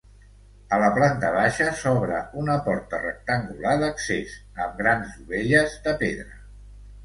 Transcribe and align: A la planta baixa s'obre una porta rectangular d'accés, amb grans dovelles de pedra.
A 0.77 0.77
la 0.83 0.87
planta 0.95 1.29
baixa 1.35 1.67
s'obre 1.81 2.23
una 2.45 2.57
porta 2.69 3.03
rectangular 3.03 3.77
d'accés, 3.85 4.41
amb 4.65 4.77
grans 4.83 5.15
dovelles 5.23 5.81
de 5.89 5.99
pedra. 6.05 6.45